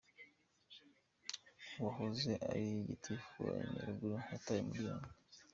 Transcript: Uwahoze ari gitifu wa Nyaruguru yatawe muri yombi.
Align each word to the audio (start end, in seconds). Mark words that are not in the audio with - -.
Uwahoze 1.77 2.31
ari 2.49 2.67
gitifu 2.89 3.37
wa 3.49 3.57
Nyaruguru 3.71 4.15
yatawe 4.31 4.61
muri 4.67 4.81
yombi. 4.87 5.09